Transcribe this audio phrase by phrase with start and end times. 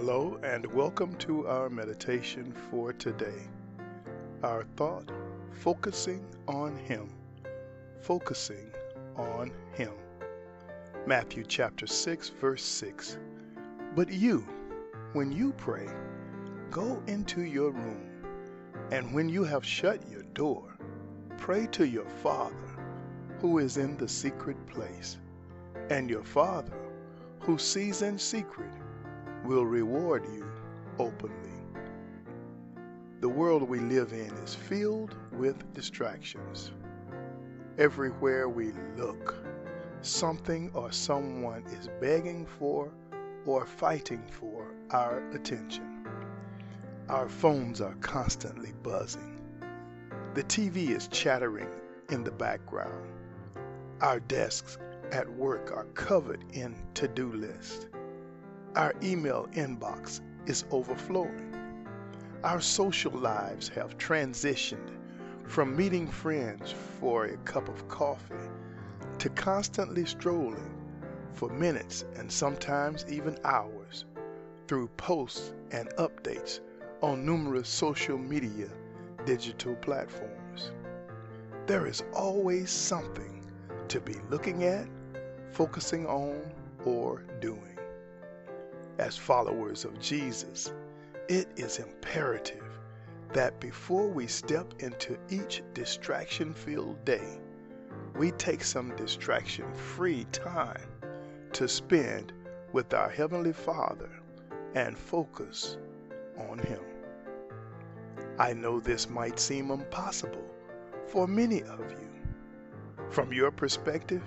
[0.00, 3.48] Hello, and welcome to our meditation for today.
[4.44, 5.10] Our thought
[5.50, 7.12] focusing on Him.
[8.00, 8.70] Focusing
[9.16, 9.90] on Him.
[11.04, 13.18] Matthew chapter 6, verse 6.
[13.96, 14.46] But you,
[15.14, 15.88] when you pray,
[16.70, 18.08] go into your room,
[18.92, 20.76] and when you have shut your door,
[21.38, 22.54] pray to your Father
[23.40, 25.18] who is in the secret place,
[25.90, 26.78] and your Father
[27.40, 28.70] who sees in secret
[29.44, 30.46] will reward you
[30.98, 31.58] openly.
[33.20, 36.72] The world we live in is filled with distractions.
[37.78, 39.44] Everywhere we look,
[40.02, 42.92] something or someone is begging for
[43.46, 46.06] or fighting for our attention.
[47.08, 49.40] Our phones are constantly buzzing.
[50.34, 51.70] The TV is chattering
[52.10, 53.08] in the background.
[54.00, 54.78] Our desks
[55.10, 57.86] at work are covered in to do lists.
[58.76, 61.54] Our email inbox is overflowing.
[62.44, 64.90] Our social lives have transitioned
[65.44, 68.34] from meeting friends for a cup of coffee
[69.18, 70.74] to constantly strolling
[71.32, 74.04] for minutes and sometimes even hours
[74.68, 76.60] through posts and updates
[77.00, 78.68] on numerous social media
[79.24, 80.72] digital platforms.
[81.66, 83.50] There is always something
[83.88, 84.86] to be looking at,
[85.52, 86.40] focusing on,
[86.84, 87.77] or doing.
[88.98, 90.72] As followers of Jesus,
[91.28, 92.64] it is imperative
[93.32, 97.38] that before we step into each distraction filled day,
[98.16, 100.88] we take some distraction free time
[101.52, 102.32] to spend
[102.72, 104.10] with our Heavenly Father
[104.74, 105.78] and focus
[106.50, 106.80] on Him.
[108.38, 110.44] I know this might seem impossible
[111.06, 112.08] for many of you.
[113.10, 114.22] From your perspective,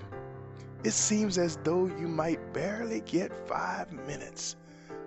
[0.83, 4.55] it seems as though you might barely get five minutes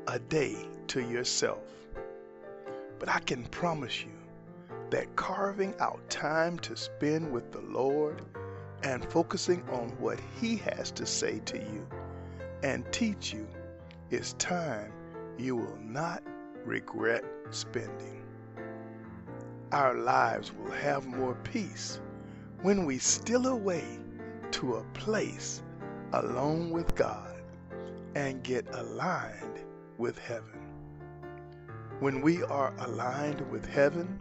[0.06, 1.64] a day to yourself.
[3.00, 4.12] But I can promise you
[4.90, 8.22] that carving out time to spend with the Lord
[8.84, 11.86] and focusing on what He has to say to you
[12.62, 13.48] and teach you
[14.10, 14.92] is time
[15.38, 16.22] you will not
[16.64, 18.22] regret spending.
[19.72, 22.00] Our lives will have more peace
[22.62, 23.84] when we steal away
[24.52, 25.63] to a place
[26.14, 27.34] alone with God
[28.14, 29.58] and get aligned
[29.98, 30.60] with heaven.
[31.98, 34.20] When we are aligned with heaven,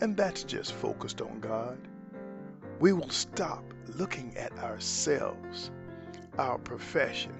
[0.00, 1.78] and that's just focused on God,
[2.78, 3.64] we will stop
[3.96, 5.72] looking at ourselves,
[6.38, 7.34] our profession,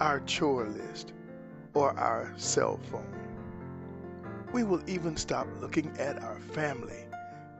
[0.00, 1.12] our chore list,
[1.74, 3.14] or our cell phone.
[4.52, 7.04] We will even stop looking at our family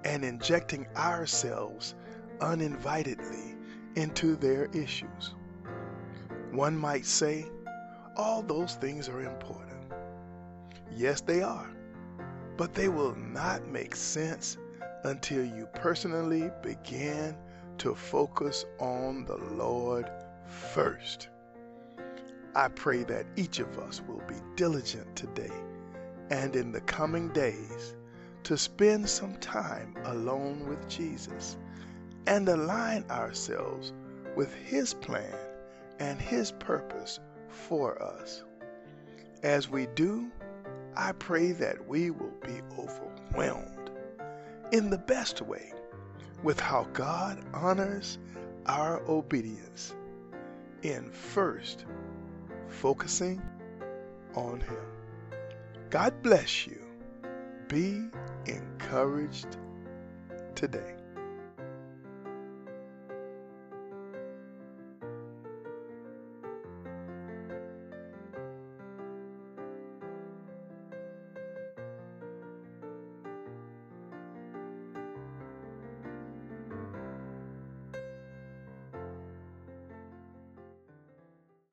[0.04, 1.94] and injecting ourselves
[2.40, 3.57] uninvitedly
[3.96, 5.34] into their issues.
[6.50, 7.46] One might say,
[8.16, 9.92] all those things are important.
[10.94, 11.70] Yes, they are.
[12.56, 14.56] But they will not make sense
[15.04, 17.36] until you personally begin
[17.78, 20.10] to focus on the Lord
[20.46, 21.28] first.
[22.54, 25.52] I pray that each of us will be diligent today
[26.30, 27.94] and in the coming days
[28.42, 31.56] to spend some time alone with Jesus
[32.28, 33.94] and align ourselves
[34.36, 35.34] with His plan
[35.98, 37.18] and His purpose
[37.48, 38.44] for us.
[39.42, 40.30] As we do,
[40.94, 43.90] I pray that we will be overwhelmed
[44.72, 45.72] in the best way
[46.42, 48.18] with how God honors
[48.66, 49.94] our obedience
[50.82, 51.86] in first
[52.68, 53.40] focusing
[54.34, 54.84] on Him.
[55.88, 56.78] God bless you.
[57.68, 58.02] Be
[58.44, 59.56] encouraged
[60.54, 60.94] today.